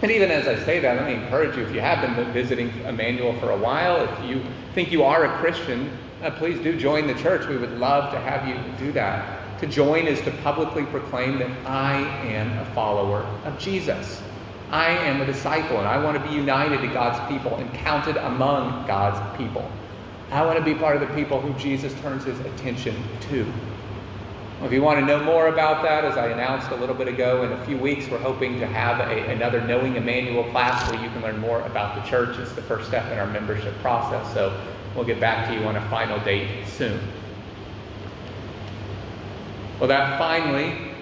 [0.01, 2.69] And even as I say that, let me encourage you if you have been visiting
[2.81, 7.07] Emmanuel for a while, if you think you are a Christian, uh, please do join
[7.07, 7.47] the church.
[7.47, 9.59] We would love to have you do that.
[9.59, 14.21] To join is to publicly proclaim that I am a follower of Jesus.
[14.73, 18.17] I am a disciple and I want to be united to God's people and counted
[18.17, 19.71] among God's people.
[20.31, 22.95] I want to be part of the people who Jesus turns his attention
[23.29, 23.45] to.
[24.63, 27.43] If you want to know more about that, as I announced a little bit ago,
[27.43, 31.07] in a few weeks we're hoping to have a, another Knowing Emmanuel class where you
[31.11, 32.39] can learn more about the church.
[32.39, 34.59] It's the first step in our membership process, so
[34.95, 36.99] we'll get back to you on a final date soon.
[39.79, 40.92] Well, that finally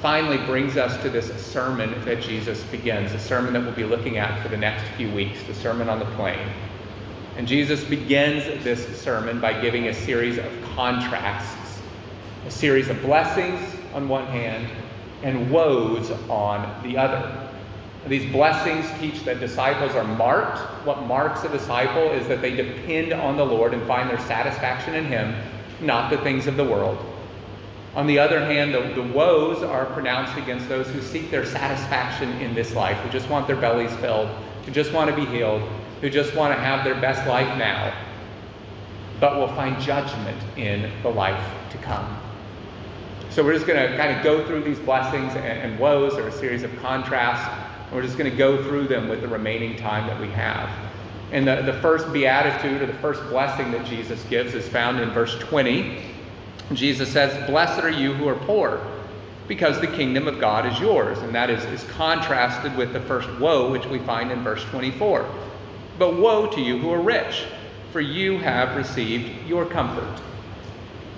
[0.00, 4.18] finally brings us to this sermon that Jesus begins, a sermon that we'll be looking
[4.18, 6.48] at for the next few weeks, the Sermon on the Plain.
[7.36, 11.58] And Jesus begins this sermon by giving a series of contrasts
[12.48, 13.60] a series of blessings
[13.92, 14.66] on one hand
[15.22, 17.50] and woes on the other.
[18.06, 20.58] These blessings teach that disciples are marked.
[20.86, 24.94] What marks a disciple is that they depend on the Lord and find their satisfaction
[24.94, 25.34] in Him,
[25.82, 26.98] not the things of the world.
[27.98, 32.30] On the other hand, the, the woes are pronounced against those who seek their satisfaction
[32.40, 34.28] in this life, who just want their bellies filled,
[34.64, 35.68] who just want to be healed,
[36.00, 37.92] who just want to have their best life now,
[39.18, 42.16] but will find judgment in the life to come.
[43.30, 46.28] So we're just going to kind of go through these blessings and, and woes, or
[46.28, 47.52] a series of contrasts,
[47.86, 50.70] and we're just going to go through them with the remaining time that we have.
[51.32, 55.10] And the, the first beatitude or the first blessing that Jesus gives is found in
[55.10, 56.14] verse 20.
[56.72, 58.80] Jesus says, Blessed are you who are poor,
[59.46, 61.18] because the kingdom of God is yours.
[61.18, 65.28] And that is, is contrasted with the first woe, which we find in verse 24.
[65.98, 67.46] But woe to you who are rich,
[67.90, 70.22] for you have received your comfort.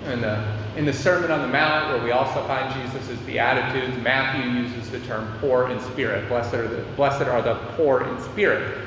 [0.05, 4.49] And uh, in the Sermon on the Mount, where we also find Jesus' Beatitudes, Matthew
[4.49, 6.27] uses the term poor in spirit.
[6.27, 8.79] Blessed are the, blessed are the poor in spirit,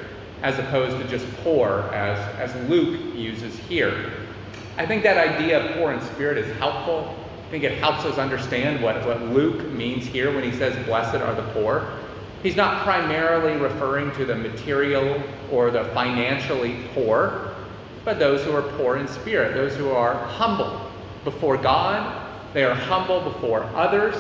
[0.42, 4.12] as opposed to just poor, as, as Luke uses here.
[4.77, 7.15] I think that idea of poor in spirit is helpful.
[7.47, 11.17] I think it helps us understand what, what Luke means here when he says, Blessed
[11.17, 11.99] are the poor.
[12.43, 17.55] He's not primarily referring to the material or the financially poor,
[18.05, 20.91] but those who are poor in spirit, those who are humble
[21.23, 24.15] before God, they are humble before others.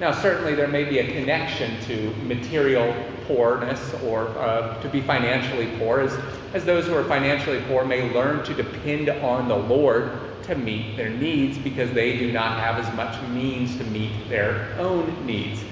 [0.00, 2.92] Now, certainly there may be a connection to material
[3.26, 6.18] poorness or uh, to be financially poor, as,
[6.54, 10.12] as those who are financially poor may learn to depend on the Lord
[10.44, 14.74] to meet their needs because they do not have as much means to meet their
[14.78, 15.62] own needs.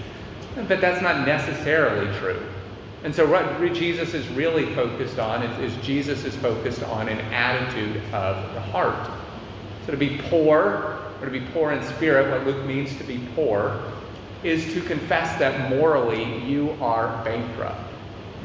[0.68, 2.40] But that's not necessarily true.
[3.02, 7.20] And so, what Jesus is really focused on is, is Jesus is focused on an
[7.32, 9.10] attitude of the heart.
[9.86, 13.26] So to be poor, or to be poor in spirit, what Luke means to be
[13.34, 13.82] poor,
[14.42, 17.80] is to confess that morally you are bankrupt.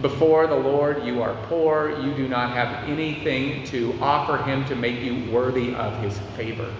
[0.02, 1.98] Before the Lord, you are poor.
[2.02, 6.74] You do not have anything to offer Him to make you worthy of His favor.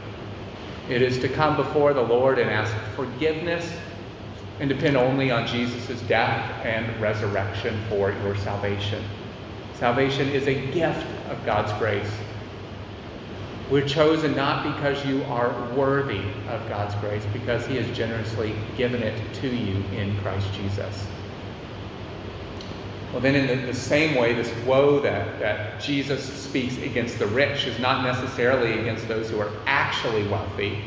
[0.90, 3.72] It is to come before the Lord and ask forgiveness
[4.60, 9.04] and depend only on Jesus' death and resurrection for your salvation.
[9.76, 12.12] Salvation is a gift of God's grace.
[13.72, 19.02] We're chosen not because you are worthy of God's grace, because He has generously given
[19.02, 21.08] it to you in Christ Jesus.
[23.12, 27.28] Well, then, in the, the, same way, this woe that, that Jesus speaks against the
[27.28, 30.82] rich is not necessarily against those who are actually wealthy,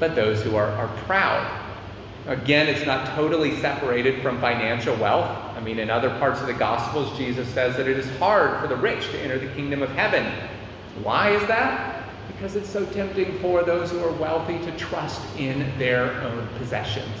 [0.00, 1.60] but those who are, are proud.
[2.26, 5.28] Again, it's not totally separated from financial wealth.
[5.54, 8.66] I mean, in other parts of the Gospels, Jesus says that it is hard for
[8.66, 10.26] the rich to enter the kingdom of heaven.
[11.02, 11.99] Why is that?
[12.40, 17.14] Because it's so tempting for those who are wealthy to trust in their own possessions.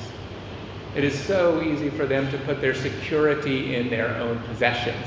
[0.96, 5.06] It is so easy for them to put their security in their own possessions.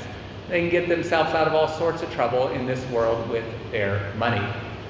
[0.50, 4.14] They can get themselves out of all sorts of trouble in this world with their
[4.14, 4.46] money.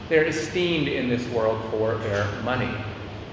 [0.10, 2.76] They're esteemed in this world for their money.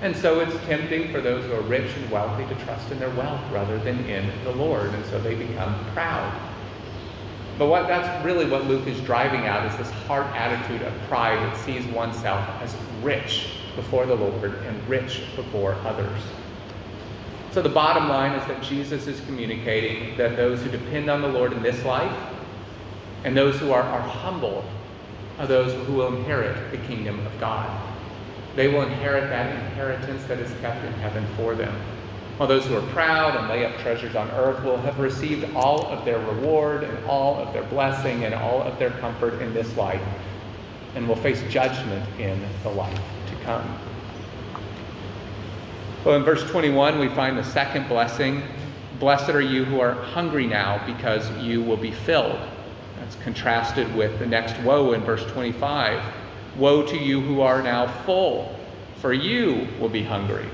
[0.01, 3.11] And so it's tempting for those who are rich and wealthy to trust in their
[3.17, 4.91] wealth rather than in the Lord.
[4.95, 6.50] And so they become proud.
[7.61, 11.37] But what that's really what Luke is driving at is this heart attitude of pride
[11.37, 16.23] that sees oneself as rich before the Lord and rich before others.
[17.51, 21.29] So the bottom line is that Jesus is communicating that those who depend on the
[21.29, 22.17] Lord in this life
[23.25, 24.65] and those who are, are humble
[25.39, 27.69] are those who will inherit the kingdom of God.
[28.57, 31.79] They will inherit that inheritance that is kept in heaven for them.
[32.41, 35.85] While those who are proud and lay up treasures on earth will have received all
[35.89, 39.77] of their reward and all of their blessing and all of their comfort in this
[39.77, 40.01] life
[40.95, 43.79] and will face judgment in the life to come.
[46.03, 48.43] Well, in verse 21, we find the second blessing
[48.99, 52.41] Blessed are you who are hungry now, because you will be filled.
[52.99, 56.03] That's contrasted with the next woe in verse 25.
[56.57, 58.59] Woe to you who are now full,
[58.97, 60.47] for you will be hungry.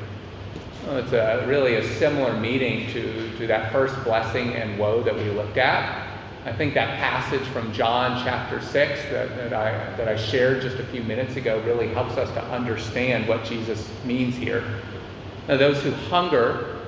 [0.86, 5.16] Well, it's a, really a similar meaning to, to that first blessing and woe that
[5.16, 6.06] we looked at.
[6.44, 8.70] I think that passage from John chapter 6
[9.10, 12.44] that, that, I, that I shared just a few minutes ago really helps us to
[12.52, 14.62] understand what Jesus means here.
[15.48, 16.78] Now, those who hunger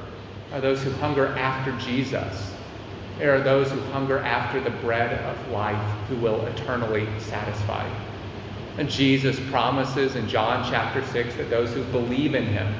[0.53, 2.55] are those who hunger after Jesus.
[3.19, 7.85] There are those who hunger after the bread of life who will eternally satisfy.
[8.77, 12.73] And Jesus promises in John chapter 6 that those who believe in him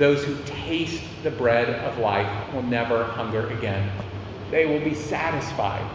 [0.00, 3.88] those who taste the bread of life will never hunger again.
[4.50, 5.88] They will be satisfied.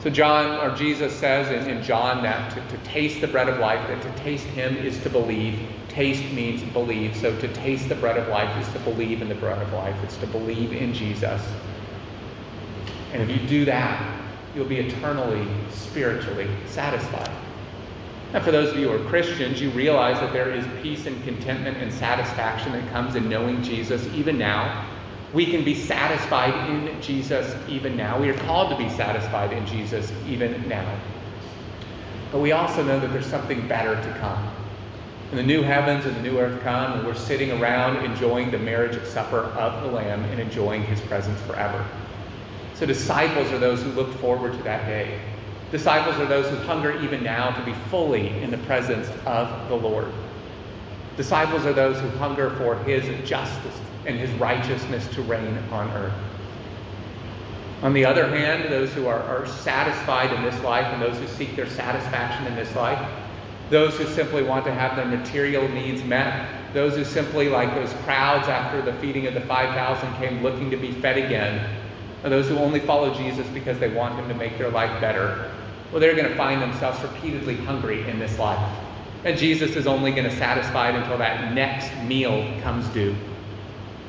[0.00, 3.58] So John or Jesus says in, in John that to, to taste the bread of
[3.58, 5.60] life, that to taste him is to believe.
[5.88, 7.16] Taste means believe.
[7.16, 9.96] So to taste the bread of life is to believe in the bread of life.
[10.02, 11.40] It's to believe in Jesus.
[13.12, 14.20] And if you do that,
[14.56, 17.30] you'll be eternally, spiritually satisfied.
[18.32, 21.22] And for those of you who are Christians, you realize that there is peace and
[21.24, 24.86] contentment and satisfaction that comes in knowing Jesus even now.
[25.32, 28.20] We can be satisfied in Jesus even now.
[28.20, 30.98] We are called to be satisfied in Jesus even now.
[32.32, 34.50] But we also know that there's something better to come.
[35.30, 38.58] And the new heavens and the new earth come, and we're sitting around enjoying the
[38.58, 41.84] marriage supper of the Lamb and enjoying his presence forever.
[42.74, 45.20] So, disciples are those who look forward to that day.
[45.70, 49.74] Disciples are those who hunger even now to be fully in the presence of the
[49.74, 50.12] Lord.
[51.16, 56.12] Disciples are those who hunger for his justice and his righteousness to reign on earth.
[57.82, 61.26] On the other hand, those who are, are satisfied in this life and those who
[61.26, 62.98] seek their satisfaction in this life,
[63.68, 67.92] those who simply want to have their material needs met, those who simply, like those
[68.04, 71.68] crowds after the feeding of the 5,000, came looking to be fed again,
[72.22, 75.50] those who only follow Jesus because they want him to make their life better,
[75.90, 78.78] well, they're going to find themselves repeatedly hungry in this life.
[79.24, 83.14] And Jesus is only going to satisfy it until that next meal comes due,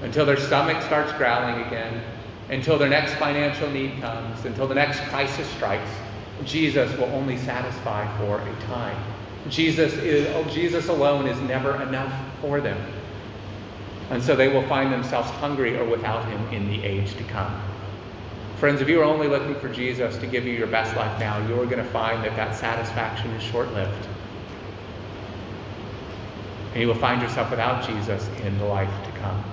[0.02, 2.04] until their stomach starts growling again,
[2.50, 5.90] until their next financial need comes, until the next crisis strikes.
[6.44, 8.98] Jesus will only satisfy for a time.
[9.50, 12.80] Jesus, is, oh, Jesus alone is never enough for them.
[14.10, 17.60] And so they will find themselves hungry or without him in the age to come.
[18.58, 21.38] Friends, if you are only looking for Jesus to give you your best life now,
[21.48, 24.08] you are going to find that that satisfaction is short lived.
[26.72, 29.44] And you will find yourself without Jesus in the life to come.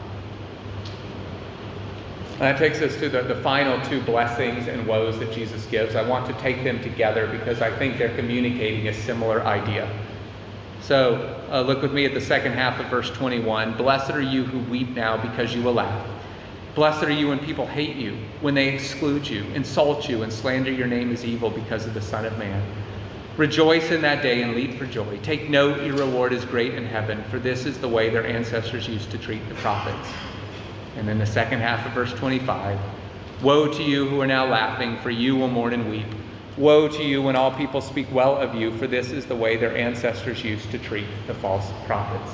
[2.33, 5.97] And that takes us to the, the final two blessings and woes that Jesus gives.
[5.97, 9.87] I want to take them together because I think they're communicating a similar idea.
[10.81, 13.77] So uh, look with me at the second half of verse 21.
[13.77, 16.14] Blessed are you who weep now because you will laugh.
[16.75, 20.73] Blessed are you when people hate you, when they exclude you, insult you, and slander
[20.73, 22.61] your name as evil because of the Son of Man.
[23.37, 25.19] Rejoice in that day and leap for joy.
[25.19, 28.89] Take note, your reward is great in heaven, for this is the way their ancestors
[28.89, 30.09] used to treat the prophets.
[30.97, 32.79] And then the second half of verse 25
[33.41, 36.07] Woe to you who are now laughing, for you will mourn and weep.
[36.57, 39.57] Woe to you when all people speak well of you, for this is the way
[39.57, 42.33] their ancestors used to treat the false prophets.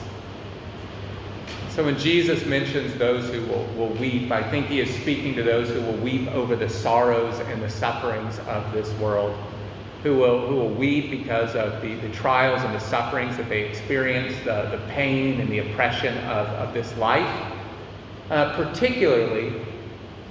[1.71, 5.43] So when Jesus mentions those who will, will weep, I think he is speaking to
[5.43, 9.37] those who will weep over the sorrows and the sufferings of this world,
[10.03, 13.63] who will, who will weep because of the, the trials and the sufferings that they
[13.63, 17.53] experience, the, the pain and the oppression of, of this life
[18.31, 19.61] uh, particularly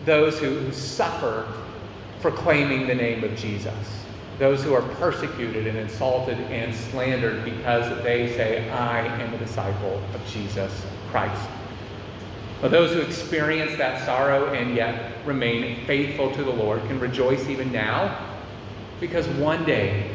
[0.06, 1.52] those who, who suffer
[2.22, 4.06] for claiming the name of Jesus,
[4.40, 10.02] those who are persecuted and insulted and slandered because they say, I am a disciple
[10.14, 11.50] of Jesus Christ.
[12.62, 17.48] But those who experience that sorrow and yet remain faithful to the Lord can rejoice
[17.48, 18.28] even now
[19.00, 20.14] because one day,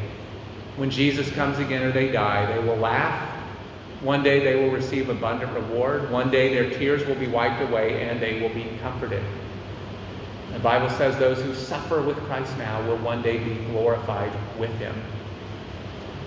[0.75, 3.35] when Jesus comes again or they die, they will laugh
[4.05, 6.11] one day they will receive abundant reward.
[6.11, 9.23] One day their tears will be wiped away and they will be comforted.
[10.53, 14.69] The Bible says those who suffer with Christ now will one day be glorified with
[14.77, 14.95] him.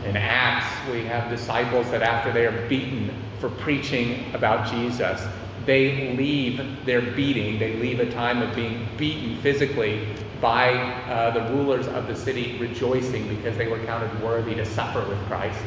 [0.06, 3.10] In Acts, we have disciples that after they are beaten
[3.40, 5.24] for preaching about Jesus,
[5.66, 10.08] they leave their beating, they leave a time of being beaten physically
[10.40, 15.06] by uh, the rulers of the city, rejoicing because they were counted worthy to suffer
[15.08, 15.58] with Christ.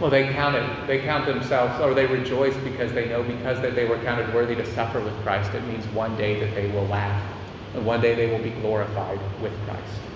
[0.00, 3.74] Well, they count it, they count themselves, or they rejoice because they know because that
[3.74, 6.86] they were counted worthy to suffer with Christ, it means one day that they will
[6.86, 7.22] laugh,
[7.74, 10.07] and one day they will be glorified with Christ.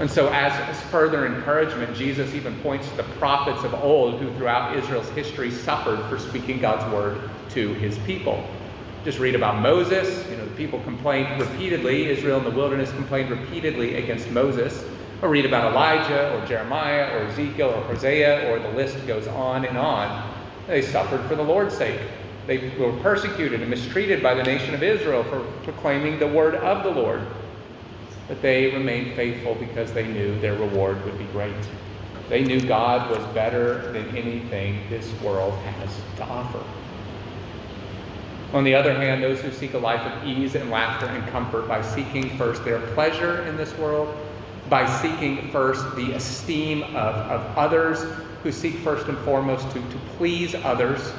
[0.00, 4.74] And so, as, further encouragement, Jesus even points to the prophets of old who, throughout
[4.74, 8.42] Israel's history, suffered for speaking God's word to his people.
[9.04, 10.26] Just read about Moses.
[10.30, 12.08] You know, the people complained repeatedly.
[12.08, 14.82] Israel in the wilderness complained repeatedly against Moses
[15.20, 19.66] or read about Elijah or Jeremiah or Ezekiel or Hosea, or the list goes on
[19.66, 20.34] and on.
[20.66, 22.00] They suffered for the Lord's sake.
[22.46, 26.84] They were persecuted and mistreated by the nation of Israel for proclaiming the word of
[26.84, 27.20] the Lord.
[28.30, 31.52] But they remained faithful because they knew their reward would be great.
[32.28, 36.62] They knew God was better than anything this world has to offer.
[38.52, 41.66] On the other hand, those who seek a life of ease and laughter and comfort
[41.66, 44.16] by seeking first their pleasure in this world
[44.68, 48.04] by seeking first the esteem of, of others,
[48.44, 51.12] who seek first and foremost to, to please others.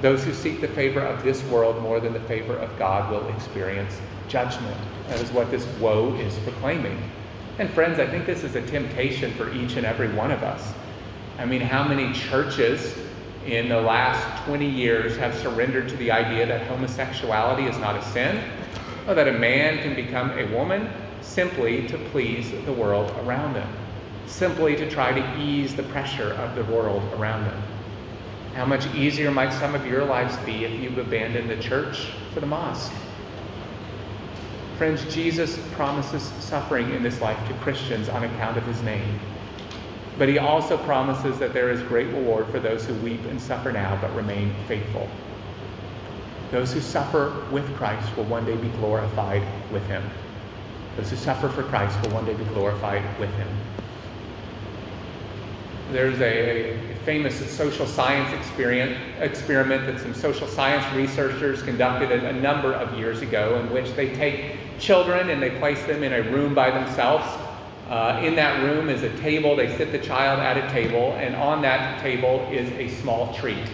[0.00, 3.28] Those who seek the favor of this world more than the favor of God will
[3.36, 4.76] experience judgment.
[5.08, 6.98] That is what this woe is proclaiming.
[7.58, 10.72] And friends, I think this is a temptation for each and every one of us.
[11.38, 12.96] I mean, how many churches
[13.46, 18.04] in the last 20 years have surrendered to the idea that homosexuality is not a
[18.10, 18.42] sin,
[19.08, 20.88] or that a man can become a woman,
[21.20, 23.68] simply to please the world around them,
[24.26, 27.62] simply to try to ease the pressure of the world around them.
[28.54, 32.40] How much easier might some of your lives be if you've abandoned the church for
[32.40, 32.92] the mosque?
[34.78, 39.18] Friends, Jesus promises suffering in this life to Christians on account of his name.
[40.18, 43.72] But he also promises that there is great reward for those who weep and suffer
[43.72, 45.08] now but remain faithful.
[46.50, 49.42] Those who suffer with Christ will one day be glorified
[49.72, 50.02] with him.
[50.96, 53.48] Those who suffer for Christ will one day be glorified with him.
[55.92, 62.32] There's a, famous social science experiment, experiment that some social science researchers conducted a, a
[62.32, 66.22] number of years ago in which they take children and they place them in a
[66.30, 67.26] room by themselves.
[67.88, 69.54] Uh, in that room is a table.
[69.54, 73.70] They sit the child at a table, and on that table is a small treat.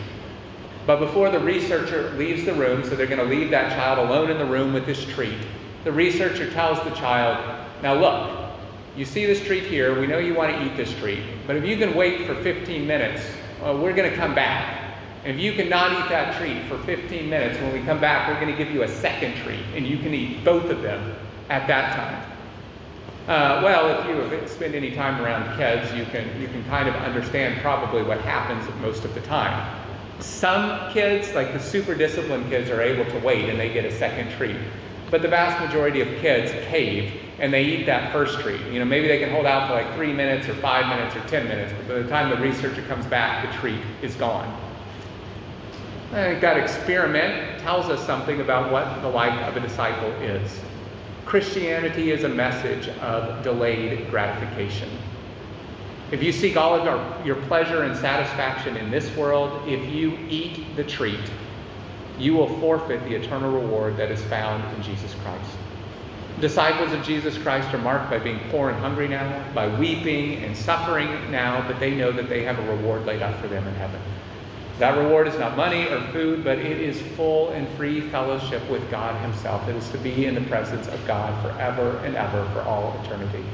[0.87, 4.31] But before the researcher leaves the room, so they're going to leave that child alone
[4.31, 5.39] in the room with this treat,
[5.85, 8.47] the researcher tells the child, Now look,
[8.97, 9.99] you see this treat here.
[9.99, 11.22] We know you want to eat this treat.
[11.47, 13.22] But if you can wait for 15 minutes,
[13.62, 14.84] we're going to come back.
[15.24, 18.41] And if you cannot eat that treat for 15 minutes, when we come back, we're
[18.41, 19.64] going to give you a second treat.
[19.74, 21.14] And you can eat both of them
[21.51, 22.39] at that time.
[23.28, 26.89] Uh, well, if you have spent any time around kids, you can, you can kind
[26.89, 29.78] of understand probably what happens most of the time.
[30.18, 33.97] Some kids, like the super disciplined kids, are able to wait and they get a
[33.97, 34.57] second treat.
[35.11, 38.61] But the vast majority of kids cave and they eat that first treat.
[38.72, 41.20] You know, maybe they can hold out for like three minutes or five minutes or
[41.28, 44.49] 10 minutes, but by the time the researcher comes back, the treat is gone.
[46.11, 50.59] I think that experiment tells us something about what the life of a disciple is.
[51.26, 54.89] Christianity is a message of delayed gratification.
[56.11, 60.16] If you seek all of your, your pleasure and satisfaction in this world, if you
[60.30, 61.20] eat the treat,
[62.18, 65.51] you will forfeit the eternal reward that is found in Jesus Christ.
[66.41, 70.57] Disciples of Jesus Christ are marked by being poor and hungry now, by weeping and
[70.57, 73.74] suffering now, but they know that they have a reward laid out for them in
[73.74, 74.01] heaven.
[74.78, 78.89] That reward is not money or food, but it is full and free fellowship with
[78.89, 79.68] God Himself.
[79.68, 83.45] It is to be in the presence of God forever and ever for all eternity.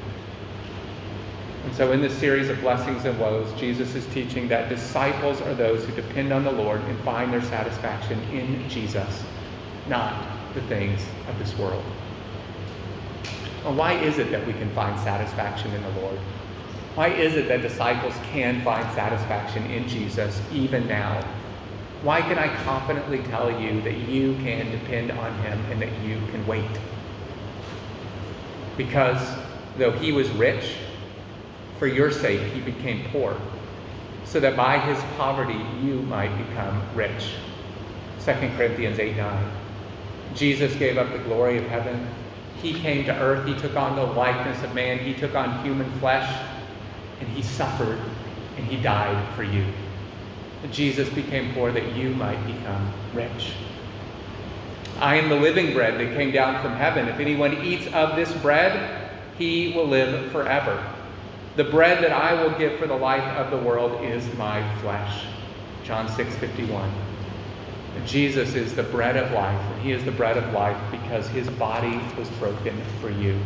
[1.65, 5.55] And so, in this series of blessings and woes, Jesus is teaching that disciples are
[5.55, 9.25] those who depend on the Lord and find their satisfaction in Jesus,
[9.89, 11.83] not the things of this world.
[13.65, 16.19] Well, why is it that we can find satisfaction in the Lord?
[16.95, 21.25] Why is it that disciples can find satisfaction in Jesus even now?
[22.03, 26.19] Why can I confidently tell you that you can depend on him and that you
[26.31, 26.79] can wait?
[28.77, 29.27] Because
[29.79, 30.77] though he was rich,
[31.79, 33.37] for your sake, he became poor,
[34.25, 37.35] so that by his poverty you might become rich.
[38.25, 39.53] 2 Corinthians 8 9.
[40.35, 42.07] Jesus gave up the glory of heaven.
[42.65, 43.47] He came to earth.
[43.47, 44.99] He took on the likeness of man.
[44.99, 46.35] He took on human flesh.
[47.21, 48.01] And he suffered
[48.57, 49.67] and he died for you.
[50.71, 53.53] Jesus became poor that you might become rich.
[54.99, 57.07] I am the living bread that came down from heaven.
[57.07, 60.83] If anyone eats of this bread, he will live forever.
[61.57, 65.27] The bread that I will give for the life of the world is my flesh.
[65.85, 66.91] John 6 51.
[68.07, 71.49] Jesus is the bread of life, and he is the bread of life because his
[71.51, 73.39] body was broken for you.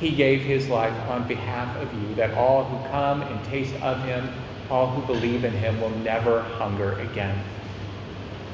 [0.00, 4.02] He gave his life on behalf of you, that all who come and taste of
[4.04, 4.28] him,
[4.70, 7.38] all who believe in him, will never hunger again.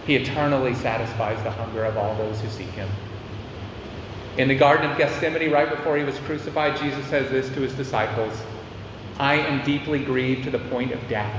[0.07, 2.89] He eternally satisfies the hunger of all those who seek him.
[4.39, 7.75] In the Garden of Gethsemane, right before he was crucified, Jesus says this to his
[7.75, 8.33] disciples
[9.19, 11.35] I am deeply grieved to the point of death.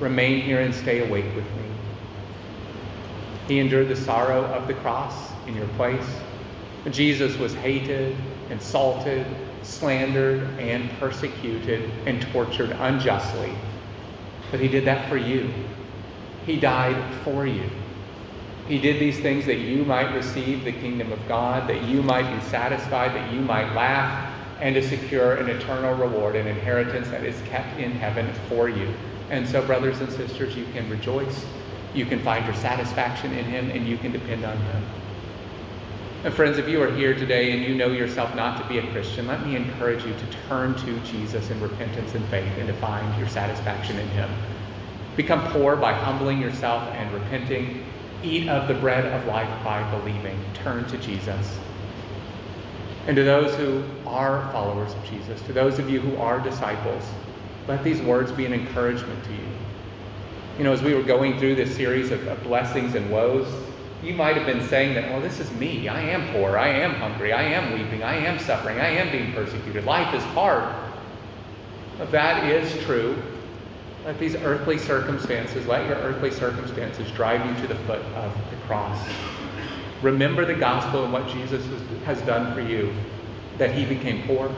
[0.00, 1.69] Remain here and stay awake with me.
[3.50, 6.06] He endured the sorrow of the cross in your place.
[6.88, 8.16] Jesus was hated,
[8.48, 9.26] insulted,
[9.62, 13.52] slandered, and persecuted and tortured unjustly.
[14.52, 15.52] But he did that for you.
[16.46, 17.68] He died for you.
[18.68, 22.32] He did these things that you might receive the kingdom of God, that you might
[22.32, 27.24] be satisfied, that you might laugh, and to secure an eternal reward, an inheritance that
[27.24, 28.94] is kept in heaven for you.
[29.28, 31.44] And so, brothers and sisters, you can rejoice,
[31.94, 34.84] you can find your satisfaction in Him, and you can depend on Him.
[36.22, 38.92] And, friends, if you are here today and you know yourself not to be a
[38.92, 42.74] Christian, let me encourage you to turn to Jesus in repentance and faith and to
[42.74, 44.30] find your satisfaction in Him.
[45.16, 47.84] Become poor by humbling yourself and repenting.
[48.22, 50.38] Eat of the bread of life by believing.
[50.52, 51.58] Turn to Jesus.
[53.06, 57.02] And to those who are followers of Jesus, to those of you who are disciples,
[57.66, 59.48] let these words be an encouragement to you.
[60.60, 63.50] You know, as we were going through this series of, of blessings and woes,
[64.02, 65.88] you might have been saying that, well, this is me.
[65.88, 66.58] I am poor.
[66.58, 67.32] I am hungry.
[67.32, 68.02] I am weeping.
[68.02, 68.78] I am suffering.
[68.78, 69.86] I am being persecuted.
[69.86, 70.70] Life is hard.
[72.10, 73.16] That is true,
[74.04, 78.56] let these earthly circumstances, let your earthly circumstances drive you to the foot of the
[78.66, 79.08] cross.
[80.02, 81.64] Remember the gospel and what Jesus
[82.04, 82.92] has done for you
[83.56, 84.54] that he became poor,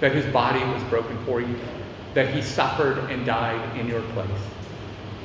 [0.00, 1.56] that his body was broken for you,
[2.14, 4.55] that he suffered and died in your place.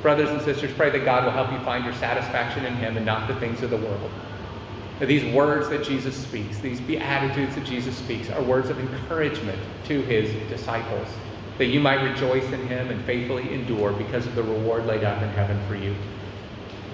[0.02, 3.06] Brothers and sisters, pray that God will help you find your satisfaction in him and
[3.06, 4.10] not the things of the world.
[4.98, 9.58] That these words that Jesus speaks, these beatitudes that Jesus speaks, are words of encouragement
[9.84, 11.06] to his disciples.
[11.58, 15.22] that you might rejoice in him and faithfully endure because of the reward laid up
[15.22, 15.94] in heaven for you.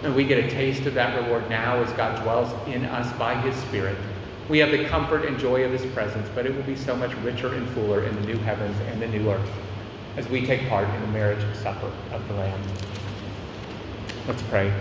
[0.02, 3.40] And we get a taste of that reward now as God dwells in us by
[3.40, 3.96] his Spirit.
[4.48, 7.14] We have the comfort and joy of his presence, but it will be so much
[7.18, 9.48] richer and fuller in the new heavens and the new earth
[10.18, 12.60] as we take part in the marriage supper of the Lamb.
[14.26, 14.74] Let's pray.